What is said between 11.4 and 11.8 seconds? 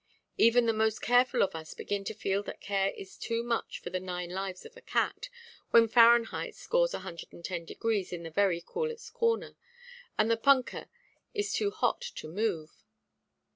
too